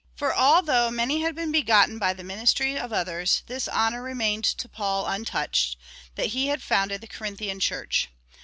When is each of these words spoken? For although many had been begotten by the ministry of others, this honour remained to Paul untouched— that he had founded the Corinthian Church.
For 0.15 0.35
although 0.35 0.89
many 0.89 1.21
had 1.21 1.35
been 1.35 1.51
begotten 1.51 1.99
by 1.99 2.13
the 2.13 2.23
ministry 2.23 2.75
of 2.75 2.91
others, 2.91 3.43
this 3.45 3.67
honour 3.69 4.01
remained 4.01 4.45
to 4.45 4.67
Paul 4.67 5.05
untouched— 5.05 5.77
that 6.15 6.29
he 6.33 6.47
had 6.47 6.63
founded 6.63 7.01
the 7.01 7.07
Corinthian 7.07 7.59
Church. 7.59 8.09